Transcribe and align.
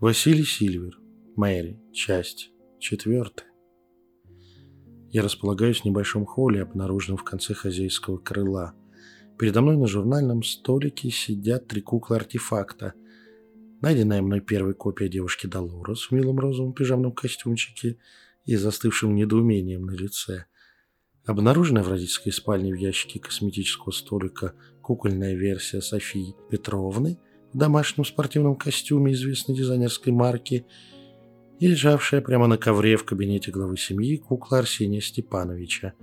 Василий 0.00 0.46
Сильвер. 0.46 0.98
Мэри. 1.36 1.78
Часть 1.92 2.52
четвертая. 2.78 3.50
Я 5.10 5.22
располагаюсь 5.22 5.82
в 5.82 5.84
небольшом 5.84 6.24
холле, 6.24 6.62
обнаруженном 6.62 7.18
в 7.18 7.22
конце 7.22 7.52
хозяйского 7.52 8.16
крыла. 8.16 8.72
Передо 9.38 9.60
мной 9.60 9.76
на 9.76 9.86
журнальном 9.86 10.42
столике 10.42 11.10
сидят 11.10 11.68
три 11.68 11.82
куклы-артефакта. 11.82 12.94
Найденная 13.82 14.22
мной 14.22 14.40
первая 14.40 14.72
копия 14.72 15.10
девушки 15.10 15.46
Долорес 15.46 16.06
в 16.06 16.12
милом 16.12 16.38
розовом 16.38 16.72
пижамном 16.72 17.12
костюмчике 17.12 17.98
и 18.46 18.56
застывшим 18.56 19.14
недоумением 19.14 19.82
на 19.82 19.90
лице. 19.90 20.46
Обнаруженная 21.26 21.82
в 21.82 21.90
родительской 21.90 22.32
спальне 22.32 22.72
в 22.72 22.78
ящике 22.78 23.20
косметического 23.20 23.90
столика 23.90 24.54
кукольная 24.80 25.34
версия 25.34 25.82
Софии 25.82 26.34
Петровны– 26.48 27.18
в 27.52 27.58
домашнем 27.58 28.04
спортивном 28.04 28.54
костюме 28.54 29.12
известной 29.12 29.56
дизайнерской 29.56 30.12
марки 30.12 30.64
и 31.58 31.66
лежавшая 31.66 32.20
прямо 32.20 32.46
на 32.46 32.56
ковре 32.56 32.96
в 32.96 33.04
кабинете 33.04 33.50
главы 33.50 33.76
семьи 33.76 34.16
кукла 34.16 34.58
Арсения 34.58 35.00
Степановича, 35.00 35.94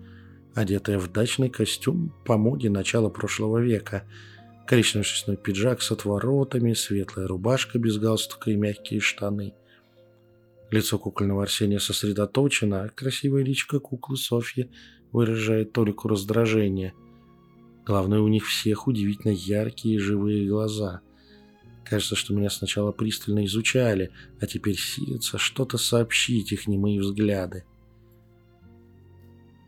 одетая 0.54 1.00
в 1.00 1.12
дачный 1.12 1.50
костюм 1.50 2.14
по 2.26 2.38
моде 2.38 2.70
начала 2.70 3.10
прошлого 3.10 3.60
века, 3.60 4.04
коричневый 4.68 5.06
шерстяной 5.06 5.38
пиджак 5.38 5.82
с 5.82 5.92
отворотами, 5.92 6.74
светлая 6.74 7.28
рубашка 7.28 7.80
без 7.80 7.98
галстука 7.98 8.52
и 8.52 8.56
мягкие 8.56 9.00
штаны. 9.00 9.54
Лицо 10.70 11.00
кукольного 11.00 11.44
Арсения 11.44 11.80
сосредоточено, 11.80 12.84
а 12.84 12.90
красивая 12.90 13.42
личка 13.42 13.80
куклы 13.80 14.18
Софьи 14.18 14.70
выражает 15.14 15.72
толику 15.72 16.10
раздражения. 16.10 16.94
Главное, 17.86 18.20
у 18.20 18.28
них 18.28 18.46
всех 18.46 18.86
удивительно 18.86 19.32
яркие 19.32 19.96
и 19.96 20.00
живые 20.00 20.46
глаза– 20.46 21.00
Кажется, 21.90 22.16
что 22.18 22.34
меня 22.34 22.50
сначала 22.50 22.92
пристально 22.92 23.46
изучали, 23.46 24.12
а 24.42 24.46
теперь 24.46 24.78
силятся 24.78 25.38
что-то 25.38 25.78
сообщить 25.78 26.52
их 26.52 26.68
немые 26.68 27.00
взгляды. 27.00 27.64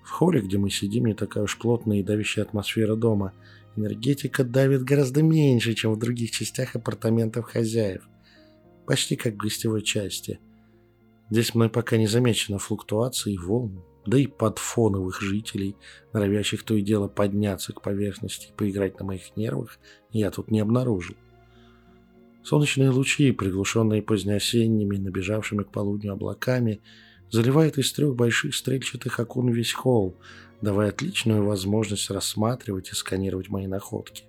В 0.04 0.10
холле, 0.10 0.42
где 0.42 0.58
мы 0.58 0.70
сидим, 0.70 1.06
не 1.06 1.14
такая 1.14 1.46
уж 1.46 1.58
плотная 1.58 2.00
и 2.00 2.04
давящая 2.04 2.44
атмосфера 2.44 2.96
дома. 2.96 3.34
Энергетика 3.78 4.44
давит 4.44 4.84
гораздо 4.84 5.24
меньше, 5.24 5.74
чем 5.76 5.94
в 5.94 6.00
других 6.00 6.32
частях 6.32 6.76
апартаментов 6.76 7.46
хозяев. 7.46 8.06
Почти 8.86 9.16
как 9.16 9.36
в 9.36 9.38
гостевой 9.38 9.82
части. 9.82 10.40
Здесь 11.30 11.56
мной 11.56 11.70
пока 11.70 11.96
не 11.96 12.08
замечено 12.08 12.58
флуктуации 12.58 13.38
волн, 13.38 13.82
да 14.06 14.18
и 14.18 14.28
подфоновых 14.28 15.22
жителей, 15.22 15.78
норовящих 16.12 16.64
то 16.64 16.74
и 16.74 16.82
дело 16.82 17.08
подняться 17.08 17.72
к 17.72 17.82
поверхности 17.82 18.48
и 18.48 18.54
поиграть 18.54 19.00
на 19.00 19.06
моих 19.06 19.38
нервах, 19.38 19.80
я 20.12 20.32
тут 20.32 20.52
не 20.52 20.60
обнаружил. 20.60 21.16
Солнечные 22.44 22.90
лучи, 22.90 23.32
приглушенные 23.32 24.02
позднеосенними, 24.02 24.98
набежавшими 24.98 25.64
к 25.64 25.72
полудню 25.72 26.14
облаками, 26.14 26.82
заливают 27.30 27.78
из 27.78 27.92
трех 27.92 28.16
больших 28.16 28.56
стрельчатых 28.56 29.20
окон 29.20 29.50
весь 29.50 29.74
холл, 29.74 30.16
давая 30.62 30.90
отличную 30.90 31.46
возможность 31.46 32.10
рассматривать 32.10 32.92
и 32.92 32.96
сканировать 32.96 33.50
мои 33.50 33.68
находки. 33.68 34.24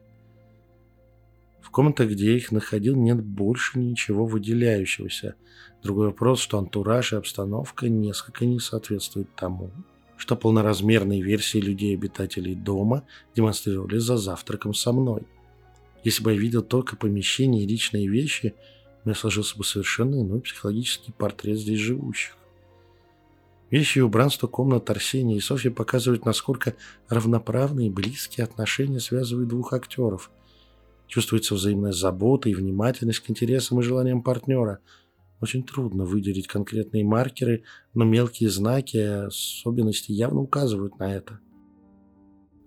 В 1.62 1.70
комнатах, 1.70 2.11
где 2.11 2.33
я 2.33 2.36
их 2.36 2.50
находил, 2.50 2.97
нет 2.97 3.22
больше 3.22 3.78
ничего 3.78 4.27
выделяющегося. 4.27 5.36
Другой 5.83 6.06
вопрос, 6.06 6.41
что 6.41 6.58
антураж 6.58 7.12
и 7.12 7.16
обстановка 7.16 7.88
несколько 7.88 8.44
не 8.44 8.58
соответствуют 8.58 9.34
тому, 9.36 9.70
что 10.16 10.34
полноразмерные 10.34 11.22
версии 11.22 11.58
людей-обитателей 11.58 12.56
дома 12.56 13.05
демонстрировали 13.36 13.98
за 13.98 14.16
завтраком 14.16 14.75
со 14.75 14.92
мной– 14.92 15.22
если 16.05 16.23
бы 16.23 16.33
я 16.33 16.39
видел 16.39 16.62
только 16.62 16.97
помещение 16.97 17.65
и 17.65 17.66
личные 17.66 18.09
вещи, 18.09 18.55
у 19.05 19.09
меня 19.09 19.16
сложился 19.16 19.56
бы 19.56 19.65
совершенно 19.65 20.21
иной 20.21 20.41
психологический 20.41 21.12
портрет 21.12 21.59
здесь 21.59 21.81
живущих. 21.81 22.37
Вещи 23.71 23.99
и 23.99 24.03
убранство 24.03 24.49
комнат 24.49 24.91
Арсения 24.91 25.37
и 25.37 25.41
Софьи 25.41 25.71
показывают, 25.71 26.25
насколько 26.25 26.75
равноправные 27.09 27.87
и 27.87 27.91
близкие 27.91 28.44
отношения 28.44 28.99
связывают 28.99 29.49
двух 29.49 29.72
актеров. 29.72 30.31
Чувствуется 31.06 31.55
взаимная 31.55 31.93
забота 31.93 32.49
и 32.49 32.55
внимательность 32.55 33.21
к 33.21 33.31
интересам 33.31 33.81
и 33.81 33.82
желаниям 33.82 34.22
партнера. 34.22 34.81
Очень 35.41 35.62
трудно 35.62 36.05
выделить 36.05 36.49
конкретные 36.49 37.05
маркеры, 37.05 37.62
но 37.94 38.05
мелкие 38.05 38.50
знаки 38.50 38.97
особенности 38.97 40.12
явно 40.12 40.41
указывают 40.41 40.99
на 40.99 41.15
это. 41.15 41.41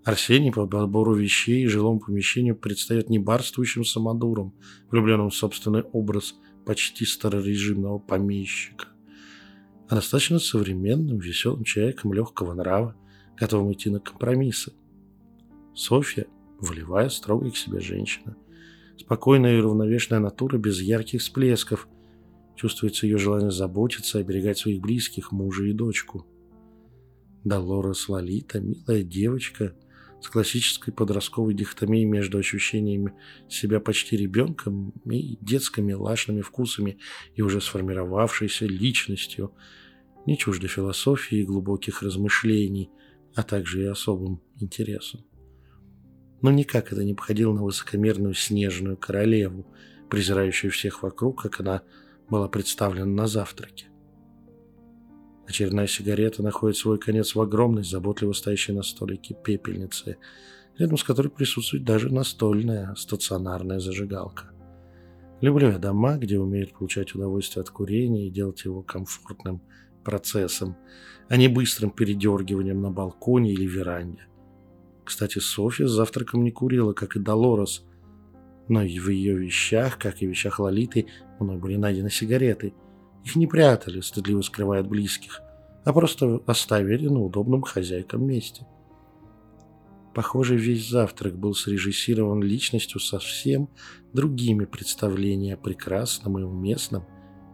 Арсений 0.04 0.52
по 0.52 0.66
подбору 0.66 1.14
вещей 1.14 1.64
и 1.64 1.66
жилому 1.66 1.98
помещению 1.98 2.56
предстает 2.56 3.08
не 3.08 3.18
барствующим 3.18 3.84
самодуром, 3.84 4.52
влюбленным 4.90 5.30
в 5.30 5.34
собственный 5.34 5.80
образ 5.80 6.34
почти 6.66 7.06
старорежимного 7.06 7.98
помещика, 7.98 8.88
а 9.88 9.94
достаточно 9.94 10.38
современным, 10.38 11.18
веселым 11.18 11.64
человеком 11.64 12.12
легкого 12.12 12.52
нрава, 12.52 12.94
готовым 13.36 13.72
идти 13.72 13.88
на 13.88 13.98
компромиссы. 13.98 14.74
Софья– 15.74 16.26
волевая, 16.60 17.08
строгая 17.08 17.50
к 17.50 17.56
себе 17.56 17.80
женщина. 17.80 18.36
Спокойная 18.98 19.56
и 19.56 19.60
равновешенная 19.60 20.20
натура 20.20 20.58
без 20.58 20.80
ярких 20.82 21.22
всплесков. 21.22 21.88
Чувствуется 22.56 23.06
ее 23.06 23.16
желание 23.16 23.50
заботиться, 23.50 24.18
оберегать 24.18 24.58
своих 24.58 24.80
близких, 24.82 25.32
мужа 25.32 25.64
и 25.64 25.72
дочку. 25.72 26.26
Долорес 27.42 28.08
Лолита– 28.08 28.60
милая 28.60 29.02
девочка– 29.02 29.74
с 30.24 30.28
классической 30.30 30.90
подростковой 30.90 31.52
дихотомией 31.52 32.06
между 32.06 32.38
ощущениями 32.38 33.12
себя 33.46 33.78
почти 33.78 34.16
ребенком 34.16 34.94
и 35.04 35.36
детскими 35.42 35.92
лашными 35.92 36.40
вкусами 36.40 36.98
и 37.34 37.42
уже 37.42 37.60
сформировавшейся 37.60 38.64
личностью, 38.64 39.52
не 40.24 40.38
чуждо 40.38 40.66
философии 40.66 41.40
и 41.40 41.44
глубоких 41.44 42.02
размышлений, 42.02 42.90
а 43.34 43.42
также 43.42 43.82
и 43.82 43.86
особым 43.86 44.40
интересом. 44.58 45.26
Но 46.40 46.50
никак 46.50 46.90
это 46.90 47.04
не 47.04 47.12
походило 47.12 47.52
на 47.52 47.62
высокомерную 47.62 48.32
снежную 48.32 48.96
королеву, 48.96 49.70
презирающую 50.08 50.70
всех 50.70 51.02
вокруг, 51.02 51.42
как 51.42 51.60
она 51.60 51.82
была 52.30 52.48
представлена 52.48 53.04
на 53.04 53.26
завтраке. 53.26 53.88
Очередная 55.46 55.86
сигарета 55.86 56.42
находит 56.42 56.76
свой 56.76 56.98
конец 56.98 57.34
в 57.34 57.40
огромной, 57.40 57.84
заботливо 57.84 58.32
стоящей 58.32 58.72
на 58.72 58.82
столике 58.82 59.34
пепельнице, 59.34 60.16
рядом 60.78 60.96
с 60.96 61.04
которой 61.04 61.28
присутствует 61.28 61.84
даже 61.84 62.12
настольная 62.12 62.94
стационарная 62.94 63.78
зажигалка. 63.78 64.50
Люблю 65.40 65.70
я 65.70 65.78
дома, 65.78 66.16
где 66.16 66.38
умеют 66.38 66.72
получать 66.72 67.14
удовольствие 67.14 67.60
от 67.60 67.68
курения 67.68 68.26
и 68.26 68.30
делать 68.30 68.64
его 68.64 68.82
комфортным 68.82 69.60
процессом, 70.02 70.76
а 71.28 71.36
не 71.36 71.48
быстрым 71.48 71.90
передергиванием 71.90 72.80
на 72.80 72.90
балконе 72.90 73.52
или 73.52 73.66
веранде. 73.66 74.26
Кстати, 75.04 75.38
Софья 75.38 75.86
с 75.86 75.90
завтраком 75.90 76.44
не 76.44 76.50
курила, 76.50 76.94
как 76.94 77.16
и 77.16 77.20
Долорес, 77.20 77.84
но 78.68 78.82
и 78.82 78.98
в 78.98 79.10
ее 79.10 79.36
вещах, 79.36 79.98
как 79.98 80.22
и 80.22 80.26
в 80.26 80.30
вещах 80.30 80.58
Лолиты, 80.58 81.06
мной 81.38 81.58
были 81.58 81.76
найдены 81.76 82.10
сигареты– 82.10 82.72
их 83.24 83.36
не 83.36 83.46
прятали, 83.46 84.00
стыдливо 84.00 84.42
скрывая 84.42 84.80
от 84.80 84.88
близких, 84.88 85.40
а 85.84 85.92
просто 85.92 86.42
оставили 86.46 87.08
на 87.08 87.20
удобном 87.20 87.62
хозяйкам 87.62 88.26
месте. 88.26 88.66
Похоже, 90.14 90.56
весь 90.56 90.88
завтрак 90.88 91.36
был 91.36 91.54
срежиссирован 91.54 92.42
личностью 92.42 93.00
совсем 93.00 93.68
другими 94.12 94.64
представлениями 94.64 95.54
о 95.54 95.56
прекрасном 95.56 96.38
и 96.38 96.42
уместном, 96.42 97.04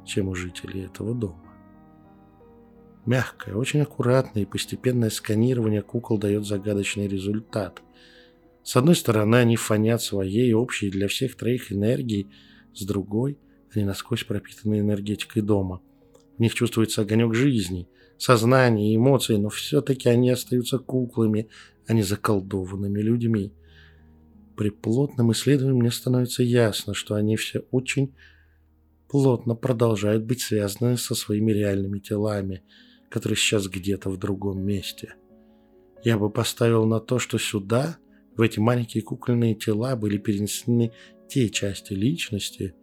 чем 0.04 0.28
у 0.28 0.34
жителей 0.34 0.84
этого 0.84 1.14
дома. 1.14 1.41
Мягкое, 3.06 3.54
очень 3.54 3.80
аккуратное 3.80 4.42
и 4.42 4.47
постепенное 4.47 5.09
сканирование 5.09 5.80
кукол 5.80 6.18
дает 6.18 6.44
загадочный 6.44 7.09
результат. 7.09 7.80
С 8.62 8.77
одной 8.77 8.94
стороны, 8.94 9.36
они 9.36 9.56
фонят 9.56 10.03
своей 10.03 10.53
общей 10.53 10.91
для 10.91 11.09
всех 11.09 11.36
троих 11.36 11.72
энергией, 11.72 12.28
с 12.74 12.84
другой– 12.84 13.39
они 13.74 13.84
насквозь 13.84 14.24
пропитаны 14.24 14.80
энергетикой 14.80 15.42
дома. 15.42 15.80
В 16.36 16.40
них 16.40 16.54
чувствуется 16.54 17.02
огонек 17.02 17.34
жизни, 17.34 17.88
сознания 18.18 18.92
и 18.92 18.96
эмоций, 18.96 19.38
но 19.38 19.48
все-таки 19.48 20.08
они 20.08 20.30
остаются 20.30 20.78
куклами, 20.78 21.48
а 21.86 21.92
не 21.92 22.02
заколдованными 22.02 23.00
людьми. 23.00 23.52
При 24.56 24.70
плотном 24.70 25.32
исследовании 25.32 25.80
мне 25.80 25.90
становится 25.90 26.42
ясно, 26.42 26.94
что 26.94 27.14
они 27.14 27.36
все 27.36 27.60
очень 27.70 28.14
плотно 29.08 29.54
продолжают 29.54 30.24
быть 30.24 30.40
связаны 30.40 30.96
со 30.96 31.14
своими 31.14 31.52
реальными 31.52 31.98
телами, 31.98 32.62
которые 33.08 33.36
сейчас 33.36 33.66
где-то 33.66 34.08
в 34.10 34.18
другом 34.18 34.62
месте. 34.62 35.14
Я 36.04 36.16
бы 36.16 36.30
поставил 36.30 36.86
на 36.86 37.00
то, 37.00 37.18
что 37.18 37.38
сюда, 37.38 37.98
в 38.36 38.40
эти 38.40 38.58
маленькие 38.58 39.02
кукольные 39.02 39.54
тела, 39.54 39.96
были 39.96 40.16
перенесены 40.16 40.92
те 41.28 41.48
части 41.50 41.92
личности, 41.92 42.74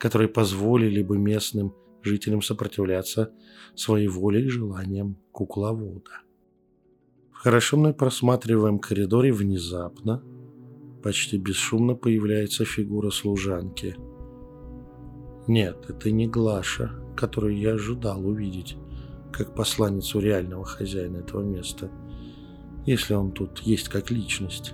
которые 0.00 0.28
позволили 0.28 1.02
бы 1.02 1.18
местным 1.18 1.74
жителям 2.02 2.40
сопротивляться 2.40 3.32
своей 3.74 4.08
воле 4.08 4.46
и 4.46 4.48
желаниям 4.48 5.18
кукловода. 5.30 6.22
В 7.30 7.42
хорошо 7.42 7.76
мной 7.76 7.92
просматриваемом 7.92 8.78
коридоре 8.78 9.30
внезапно, 9.30 10.22
почти 11.02 11.36
бесшумно 11.36 11.94
появляется 11.94 12.64
фигура 12.64 13.10
служанки. 13.10 13.94
Нет, 15.46 15.84
это 15.88 16.10
не 16.10 16.26
Глаша, 16.26 16.92
которую 17.14 17.58
я 17.58 17.74
ожидал 17.74 18.26
увидеть, 18.26 18.76
как 19.30 19.54
посланницу 19.54 20.18
реального 20.18 20.64
хозяина 20.64 21.18
этого 21.18 21.42
места, 21.42 21.90
если 22.86 23.12
он 23.12 23.32
тут 23.32 23.58
есть 23.60 23.90
как 23.90 24.10
личность. 24.10 24.72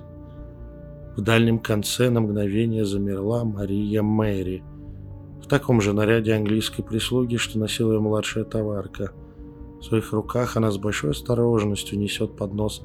В 1.16 1.20
дальнем 1.20 1.58
конце 1.58 2.10
на 2.10 2.20
мгновение 2.20 2.84
замерла 2.84 3.44
Мария 3.44 4.02
Мэри, 4.02 4.62
в 5.42 5.48
таком 5.48 5.80
же 5.80 5.92
наряде 5.92 6.34
английской 6.34 6.82
прислуги, 6.82 7.36
что 7.36 7.58
носила 7.58 7.92
ее 7.92 8.00
младшая 8.00 8.44
товарка. 8.44 9.12
В 9.80 9.84
своих 9.84 10.12
руках 10.12 10.56
она 10.56 10.70
с 10.70 10.78
большой 10.78 11.10
осторожностью 11.10 11.98
несет 11.98 12.36
поднос 12.36 12.82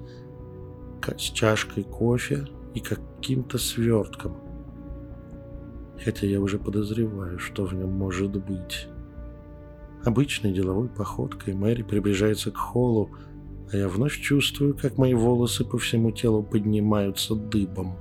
с 1.06 1.21
чашкой 1.21 1.83
кофе 1.83 2.48
и 2.74 2.80
каким-то 2.80 3.57
свертком. 3.57 4.38
Хотя 6.03 6.27
я 6.27 6.39
уже 6.39 6.59
подозреваю, 6.59 7.39
что 7.39 7.65
в 7.65 7.74
нем 7.74 7.92
может 7.92 8.31
быть. 8.31 8.88
Обычной 10.04 10.51
деловой 10.51 10.89
походкой 10.89 11.54
Мэри 11.54 11.83
приближается 11.83 12.51
к 12.51 12.57
холлу, 12.57 13.12
а 13.71 13.77
я 13.77 13.88
вновь 13.88 14.19
чувствую, 14.19 14.75
как 14.75 14.97
мои 14.97 15.13
волосы 15.13 15.63
по 15.63 15.77
всему 15.77 16.12
телу 16.12 16.44
поднимаются 16.44 17.36
дыбом. 17.36 17.97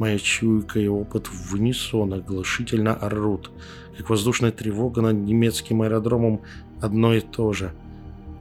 Моя 0.00 0.18
чуйка 0.18 0.80
и 0.80 0.88
опыт 0.88 1.28
в 1.28 1.54
унисон 1.54 2.12
оглушительно 2.14 2.94
орут, 2.94 3.52
как 3.96 4.10
воздушная 4.10 4.50
тревога 4.50 5.00
над 5.00 5.14
немецким 5.14 5.82
аэродромом 5.82 6.40
одно 6.80 7.14
и 7.14 7.20
то 7.20 7.52
же. 7.52 7.72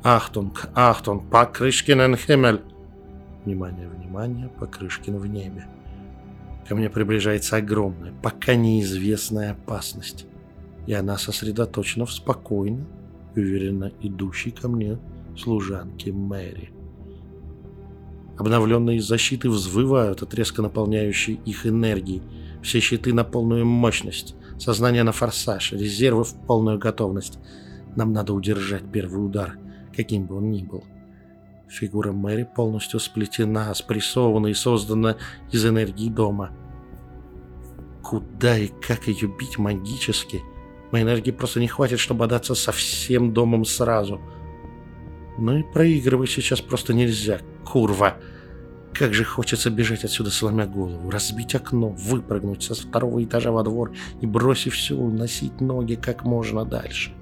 «Achtung! 0.02 0.70
Achtung! 0.74 1.30
Pokryschkin 1.30 2.16
im 2.16 2.24
Himmel!» 2.24 2.62
Внимание, 3.46 3.88
внимание, 3.88 4.50
Покрышкин 4.60 5.18
в 5.20 5.28
небе. 5.28 5.68
Ко 6.68 6.76
мне 6.76 6.90
приближается 6.90 7.58
огромная, 7.58 8.14
пока 8.24 8.56
неизвестная 8.56 9.52
опасность 9.52 10.26
и 10.90 10.94
она 10.94 11.20
сосредоточена 11.20 12.08
в 12.08 12.12
спокойно 12.12 12.84
уверенно 13.36 13.92
идущей 14.02 14.50
ко 14.50 14.68
мне 14.68 14.98
служанке 15.38 16.12
Мэри. 16.12 16.72
Обновленные 18.40 19.02
защиты 19.02 19.50
взвывают 19.50 20.24
от 20.24 20.34
резко 20.34 20.62
наполняющей 20.62 21.40
их 21.46 21.68
энергии. 21.68 22.24
Все 22.64 22.80
щиты 22.80 23.14
на 23.14 23.24
полную 23.24 23.66
мощность, 23.66 24.36
сознание 24.58 25.04
на 25.04 25.12
форсаж, 25.12 25.74
резервы 25.74 26.24
в 26.24 26.34
полную 26.48 26.80
готовность. 26.80 27.38
Нам 27.96 28.14
надо 28.14 28.34
удержать 28.34 28.92
первый 28.92 29.26
удар, 29.26 29.60
каким 29.96 30.26
бы 30.26 30.38
он 30.38 30.50
ни 30.50 30.64
был. 30.64 30.84
Фигура 31.68 32.12
Мэри 32.12 32.50
полностью 32.56 33.00
сплетена, 33.00 33.74
спрессована 33.76 34.48
и 34.48 34.54
создана 34.54 35.18
из 35.52 35.66
энергии 35.66 36.10
дома. 36.10 36.52
Куда 38.02 38.58
и 38.58 38.68
как 38.68 39.08
ее 39.08 39.28
бить 39.28 39.60
магически– 39.60 40.42
Моей 40.92 41.04
энергии 41.04 41.32
просто 41.32 41.60
не 41.60 41.68
хватит, 41.68 42.00
чтобы 42.00 42.26
отдаться 42.26 42.56
со 42.56 42.72
всем 42.72 43.34
домом 43.34 43.64
сразу. 43.66 44.20
Ну 45.40 45.58
и 45.58 45.64
проигрывать 45.64 46.30
сейчас 46.30 46.62
просто 46.62 46.94
нельзя. 46.94 47.40
Курва! 47.66 48.18
Как 48.94 49.14
же 49.14 49.24
хочется 49.24 49.70
бежать 49.70 50.04
отсюда, 50.04 50.32
сломя 50.32 50.66
голову, 50.66 51.10
разбить 51.10 51.56
окно, 51.56 51.90
выпрыгнуть 51.90 52.64
со 52.64 52.76
второго 52.76 53.24
этажа 53.24 53.52
во 53.52 53.64
двор 53.64 53.94
и, 54.20 54.26
бросив 54.26 54.74
все, 54.74 54.96
уносить 54.96 55.62
ноги 55.62 55.96
как 55.96 56.26
можно 56.26 56.66
дальше. 56.66 57.14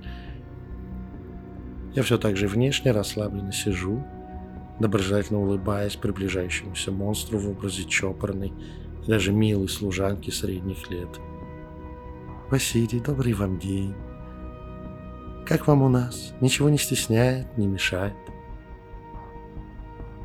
Я 1.93 2.03
все 2.03 2.17
так 2.17 2.37
же 2.37 2.47
внешне 2.47 2.91
расслабленно 2.91 3.51
сижу, 3.51 4.03
доброжелательно 4.79 5.39
улыбаясь 5.39 5.95
приближающемуся 5.95 6.91
монстру 6.91 7.37
в 7.37 7.49
образе 7.49 7.83
чопорной 7.83 8.53
и 9.05 9.09
даже 9.09 9.31
милой 9.31 9.69
служанки 9.69 10.31
средних 10.31 10.89
лет– 10.89 11.09
Василий, 12.49 13.01
добрый 13.01 13.33
вам 13.33 13.59
день. 13.59 13.93
Как 15.47 15.65
вам 15.65 15.81
у 15.81 15.87
нас? 15.87 16.33
Ничего 16.41 16.69
не 16.69 16.77
стесняет, 16.77 17.57
не 17.57 17.67
мешает. 17.67 18.13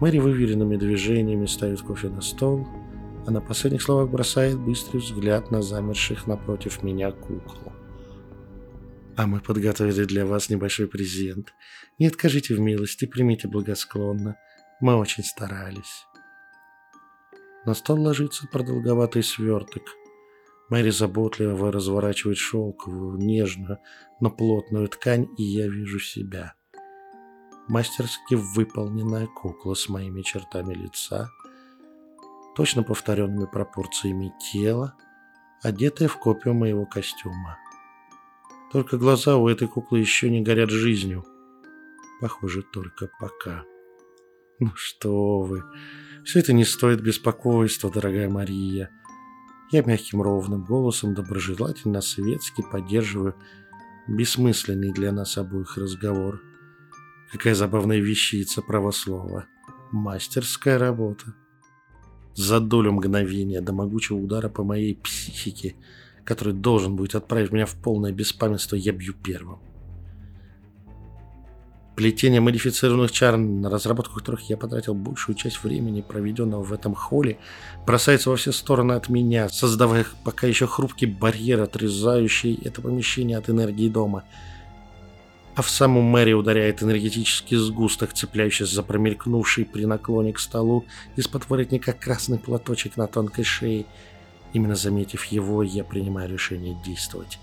Мэри 0.01 0.19
выверенными 0.19 0.77
движениями 0.77 1.47
ставит 1.47 1.81
кофе 1.81 2.09
на 2.09 2.21
стол, 2.23 2.67
а 3.25 3.31
на 3.31 3.41
последних 3.41 3.83
словах 3.83 4.11
бросает 4.11 4.59
быстрый 4.59 4.99
взгляд 4.99 5.53
на 5.53 5.63
замерших 5.63 6.27
напротив 6.27 6.83
меня 6.83 7.13
кукол. 7.13 7.73
А 9.17 9.29
мы 9.29 9.39
подготовили 9.39 10.05
для 10.07 10.27
вас 10.27 10.51
небольшой 10.51 10.89
презент. 10.89 11.55
Не 12.01 12.09
откажите 12.09 12.57
в 12.57 12.59
милости, 12.59 13.05
примите 13.05 13.47
благосклонно. 13.47 14.37
Мы 14.81 14.97
очень 14.97 15.23
старались. 15.23 16.05
На 17.65 17.75
стол 17.75 18.01
ложится 18.01 18.49
продолговатый 18.49 19.23
сверток– 19.23 19.83
Мэри 20.73 20.89
заботливо 20.89 21.71
разворачивает 21.71 22.39
шелковую, 22.39 23.19
нежную, 23.19 23.77
но 24.21 24.31
плотную 24.31 24.89
ткань, 24.89 25.29
и 25.37 25.43
я 25.43 25.69
вижу 25.69 26.01
себя. 26.01 26.55
Мастерски 27.69 28.37
выполненная 28.37 29.27
кукла 29.27 29.75
с 29.75 29.91
моими 29.91 30.23
чертами 30.23 30.73
лица, 30.73 31.29
точно 32.57 32.85
повторенными 32.85 33.45
пропорциями 33.45 34.33
тела, 34.51 34.95
одетая 35.63 36.09
в 36.09 36.19
копию 36.19 36.55
моего 36.55 36.87
костюма. 36.87 37.59
Только 38.73 38.97
глаза 38.97 39.37
у 39.37 39.49
этой 39.49 39.69
куклы 39.69 39.99
еще 39.99 40.31
не 40.31 40.41
горят 40.41 40.71
жизнью. 40.71 41.23
Похоже, 42.19 42.63
только 42.63 43.11
пока. 43.21 43.65
Ну 44.59 44.71
что 44.75 45.43
вы, 45.43 45.65
все 46.25 46.39
это 46.39 46.55
не 46.55 46.65
стоит 46.65 47.03
беспокойства, 47.03 47.91
дорогая 47.91 48.31
Мария. 48.31 48.91
Я 49.73 49.83
мягким 49.83 50.21
ровным 50.21 50.65
голосом 50.65 51.15
доброжелательно 51.15 52.03
светски 52.03 52.63
поддерживаю 52.71 53.35
бессмысленный 54.07 54.93
для 54.93 55.13
нас 55.13 55.39
обоих 55.39 55.79
разговор. 55.79 56.43
Какая 57.33 57.55
забавная 57.55 57.99
вещица 57.99 58.61
правослова. 58.61 59.47
Мастерская 59.91 60.79
работа. 60.79 61.35
За 62.35 62.61
долю 62.61 62.93
мгновения 62.93 63.63
до 63.63 63.73
могучего 63.73 64.19
удара 64.19 64.51
по 64.51 64.63
моей 64.63 64.95
психике, 64.95 65.75
который 66.25 66.53
должен 66.53 66.95
будет 66.95 67.15
отправить 67.15 67.51
меня 67.51 67.65
в 67.65 67.75
полное 67.75 68.13
беспамятство, 68.13 68.77
я 68.77 68.93
бью 68.93 69.15
первым. 69.15 69.59
Плетение 71.95 72.41
модифицированных 72.41 73.13
чар, 73.13 73.37
на 73.37 73.69
разработку 73.69 74.19
которых 74.19 74.49
я 74.49 74.57
потратил 74.57 74.95
большую 74.95 75.37
часть 75.37 75.63
времени, 75.63 76.01
проведенного 76.01 76.63
в 76.63 76.73
этом 76.73 76.95
холле, 76.95 77.39
бросается 77.87 78.31
во 78.31 78.37
все 78.37 78.51
стороны 78.51 78.93
от 78.93 79.11
меня, 79.11 79.51
создавая 79.51 80.07
пока 80.25 80.47
еще 80.47 80.67
хрупкий 80.67 81.05
барьер, 81.05 81.61
отрезающий 81.61 82.59
это 82.65 82.81
помещение 82.81 83.37
от 83.37 83.51
энергии 83.51 83.91
дома. 83.91 84.25
А 85.55 85.61
в 85.61 85.69
саму 85.69 86.01
Мэри 86.01 86.33
ударяет 86.33 86.83
энергетический 86.83 87.59
сгусток, 87.59 88.15
цепляющийся 88.15 88.75
за 88.75 88.83
промелькнувший 88.83 89.67
при 89.67 89.85
наклоне 89.85 90.33
к 90.33 90.39
столу 90.39 90.87
из-под 91.17 91.51
воротника 91.51 91.93
красный 91.93 92.39
платочек 92.39 92.97
на 92.97 93.07
тонкой 93.07 93.45
шее. 93.45 93.85
Именно 94.55 94.77
заметив 94.77 95.27
его, 95.27 95.63
я 95.63 95.85
принимаю 95.85 96.31
решение 96.31 96.75
действовать. 96.83 97.39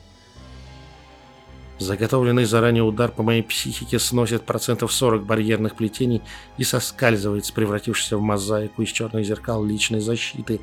Заготовленный 1.80 2.44
заранее 2.44 2.84
удар 2.84 3.10
по 3.10 3.24
моей 3.24 3.42
психике 3.42 4.00
сносит 4.00 4.44
процентов 4.44 4.92
40 4.92 5.24
барьерных 5.24 5.76
плетений 5.76 6.22
и 6.58 6.66
соскальзывает, 6.66 7.52
превратившись 7.54 8.12
в 8.12 8.20
мозаику 8.20 8.82
из 8.82 8.90
черных 8.90 9.26
зеркал 9.26 9.64
личной 9.64 10.02
защиты. 10.02 10.60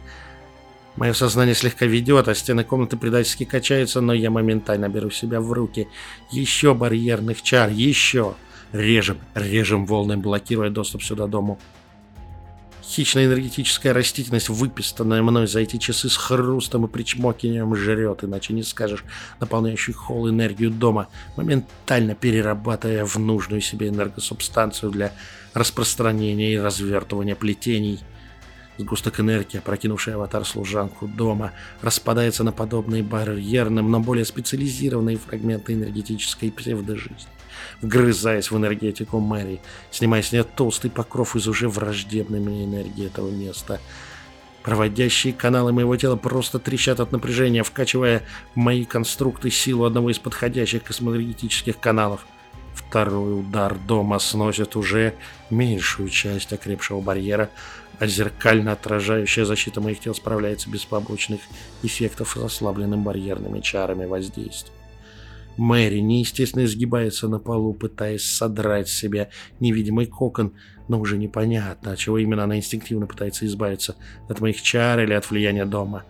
Мое 0.95 1.15
сознание 1.15 1.55
слегка 1.55 1.87
ведет, 1.87 2.29
а 2.29 2.35
стены 2.35 2.65
комнаты 2.65 2.99
предательски 2.99 3.45
качаются, 3.45 4.03
но 4.03 4.13
я 4.13 4.31
моментально 4.31 4.91
беру 4.91 5.11
себя 5.11 5.41
в 5.41 5.51
руки. 5.53 5.89
Еще 6.31 6.75
барьерных 6.75 7.43
чар, 7.43 7.71
еще! 7.71 8.35
Режем, 8.73 9.19
режем 9.35 9.87
волны, 9.87 10.19
блокируя 10.19 10.69
доступ 10.69 11.03
сюда 11.03 11.27
дому. 11.27 11.59
Хищная 12.87 13.27
энергетическая 13.27 13.93
растительность, 13.93 14.49
выпистанная 14.49 15.21
мной 15.21 15.49
за 15.49 15.59
эти 15.59 15.77
часы 15.77 16.09
с 16.09 16.17
хрустом 16.17 16.87
и 16.87 16.89
причмокиванием 16.89 17.75
жрет, 17.75 18.23
иначе 18.23 18.55
не 18.55 18.63
скажешь, 18.63 19.05
наполняющий 19.41 19.93
холл 19.93 20.31
энергию 20.31 20.71
дома, 20.71 21.09
моментально 21.37 22.15
перерабатывая 22.15 23.05
в 23.05 23.17
нужную 23.19 23.61
себе 23.61 23.89
энергосубстанцию 23.89 24.93
для 24.93 25.13
распространения 25.53 26.53
и 26.53 26.59
развертывания 26.59 27.35
плетений. 27.35 27.99
Сгусток 28.79 29.21
энергии, 29.21 29.59
опрокинувший 29.59 30.15
аватар-служанку 30.15 31.07
дома, 31.07 31.53
распадается 31.81 32.45
на 32.45 32.53
подобные 32.53 33.03
барьерным, 33.03 33.91
но 33.91 34.01
более 34.01 34.25
специализированные 34.25 35.17
фрагменты 35.17 35.73
энергетической 35.75 36.51
псевдожизни 36.51 37.27
вгрызаясь 37.81 38.51
в 38.51 38.57
энергетику 38.57 39.21
Мэри, 39.21 39.61
снимая 39.91 40.23
с 40.23 40.33
нее 40.33 40.45
толстый 40.45 40.91
покров 40.91 41.37
из 41.37 41.47
уже 41.49 41.69
враждебной 41.69 42.41
мне 42.41 42.65
энергии 42.65 43.07
этого 43.07 43.31
места. 43.31 43.81
Проводящие 44.63 45.33
каналы 45.33 45.73
моего 45.73 45.95
тела 45.97 46.17
просто 46.17 46.59
трещат 46.59 46.99
от 46.99 47.13
напряжения, 47.13 47.63
вкачивая 47.63 48.23
в 48.55 48.57
мои 48.57 48.85
конструкты 48.85 49.51
силу 49.51 49.85
одного 49.85 50.11
из 50.11 50.19
подходящих 50.19 50.83
космоэнергетических 50.83 51.79
каналов. 51.79 52.27
Второй 52.77 53.41
удар 53.41 53.75
дома 53.89 54.19
сносит 54.19 54.77
уже 54.77 55.15
меньшую 55.49 56.11
часть 56.11 56.53
окрепшего 56.53 57.01
барьера, 57.01 57.49
а 57.99 58.07
зеркально 58.07 58.73
отражающая 58.73 59.47
защита 59.47 59.81
моих 59.81 59.99
тел 60.01 60.15
справляется 60.15 60.69
без 60.69 60.85
побочных 60.85 61.41
эффектов 61.83 62.37
с 62.37 62.37
ослабленным 62.37 63.03
барьерными 63.03 63.61
чарами 63.61 64.05
воздействия. 64.05 64.75
Мэри 65.57 66.01
неестественно 66.01 66.67
изгибается 66.67 67.29
на 67.29 67.39
полу, 67.39 67.73
пытаясь 67.73 68.25
содрать 68.25 68.91
с 68.91 68.95
себя 68.95 69.31
невидимый 69.59 70.05
кокон, 70.05 70.53
но 70.87 71.01
уже 71.01 71.17
непонятно, 71.17 71.93
от 71.93 71.99
чего 71.99 72.19
именно 72.19 72.45
она 72.45 72.59
инстинктивно 72.59 73.07
пытается 73.07 73.47
избавиться, 73.47 73.97
от 74.29 74.41
моих 74.41 74.61
чар 74.61 75.01
или 75.01 75.15
от 75.15 75.31
влияния 75.31 75.65
дома. 75.65 76.05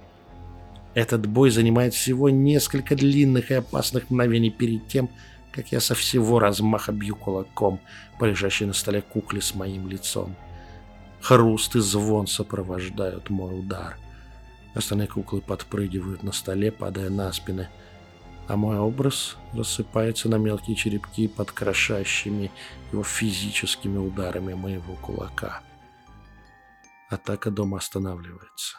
Этот 0.95 1.27
бой 1.27 1.51
занимает 1.51 1.95
всего 1.95 2.29
несколько 2.29 2.97
длинных 2.97 3.53
и 3.53 3.55
опасных 3.55 4.11
мгновений 4.11 4.51
перед 4.51 4.89
тем, 4.89 5.11
как 5.57 5.73
я 5.73 5.81
со 5.81 5.97
всего 5.97 6.39
размаха 6.39 6.93
бью 6.93 7.17
кулаком 7.17 7.81
по 8.21 8.25
лежащей 8.27 8.67
на 8.67 8.73
столе 8.73 9.03
кукле 9.03 9.41
с 9.41 9.55
моим 9.55 9.89
лицом. 9.89 10.37
Хруст 11.21 11.75
и 11.75 11.81
звон 11.81 12.29
сопровождают 12.29 13.31
мой 13.31 13.59
удар. 13.59 13.99
Остальные 14.75 15.09
куклы 15.09 15.41
подпрыгивают 15.41 16.23
на 16.23 16.31
столе, 16.31 16.71
падая 16.71 17.11
на 17.11 17.33
спины– 17.33 17.69
а 18.49 18.57
мой 18.57 18.79
образ 18.79 19.37
рассыпается 19.53 20.29
на 20.29 20.37
мелкие 20.37 20.77
черепки 20.77 21.27
под 21.27 21.51
крошащими 21.51 22.51
его 22.93 23.03
физическими 23.03 23.99
ударами 23.99 24.55
моего 24.55 24.95
кулака. 24.95 25.63
Атака 27.11 27.51
дома 27.51 27.79
останавливается. 27.79 28.79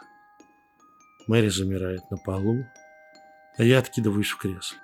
Мэри 1.27 1.49
замирает 1.49 2.09
на 2.09 2.17
полу, 2.17 2.65
а 3.57 3.63
я 3.63 3.79
откидываюсь 3.79 4.29
в 4.29 4.37
кресло. 4.37 4.77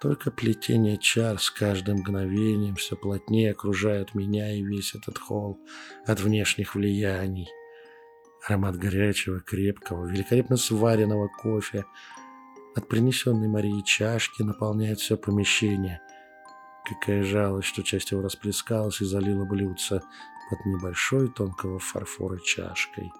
Только 0.00 0.30
плетение 0.30 0.96
чар 0.96 1.40
с 1.40 1.50
каждым 1.50 1.98
мгновением 1.98 2.76
все 2.76 2.96
плотнее 2.96 3.50
окружает 3.50 4.14
меня 4.14 4.54
и 4.54 4.62
весь 4.62 4.94
этот 4.94 5.18
холл 5.18 5.58
от 6.06 6.20
внешних 6.20 6.74
влияний. 6.74 7.48
Аромат 8.46 8.76
горячего, 8.76 9.40
крепкого, 9.40 10.06
великолепно 10.06 10.56
сваренного 10.56 11.28
кофе– 11.28 11.84
от 12.78 12.86
принесенной 12.86 13.48
Марии 13.48 13.82
чашки 13.82 14.42
наполняет 14.42 15.00
все 15.00 15.16
помещение. 15.16 16.00
Какая 16.88 17.24
жалость, 17.24 17.66
что 17.66 17.82
часть 17.82 18.12
его 18.12 18.22
расплескалась 18.22 19.00
и 19.00 19.04
залила 19.04 19.44
блюдце 19.44 20.00
под 20.48 20.64
небольшой 20.64 21.28
тонкого 21.28 21.80
фарфора 21.80 22.38
чашкой. 22.38 23.10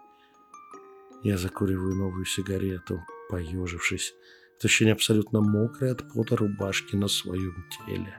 Я 1.24 1.36
закуриваю 1.36 1.96
новую 1.96 2.24
сигарету, 2.24 3.04
поежившись. 3.28 4.14
Ощущение 4.62 4.94
абсолютно 4.94 5.40
мокрое 5.40 5.92
от 5.92 6.12
пота 6.12 6.36
рубашки 6.36 6.96
на 6.96 7.08
своем 7.08 7.64
теле. 7.86 8.16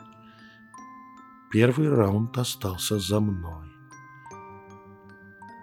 Первый 1.52 1.90
раунд 1.90 2.38
остался 2.38 3.00
за 3.00 3.20
мной. 3.20 3.68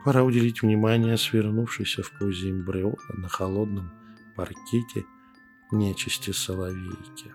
Пора 0.04 0.22
уделить 0.22 0.62
внимание 0.62 1.16
свернувшейся 1.16 2.02
в 2.02 2.10
позе 2.18 2.50
эмбриона 2.50 2.96
на 3.16 3.28
холодном 3.28 3.90
паркете– 4.36 5.04
нечисти 5.72 6.30
соловейки. 6.30 7.32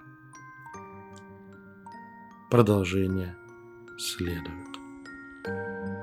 Продолжение 2.50 3.36
следует. 3.98 6.01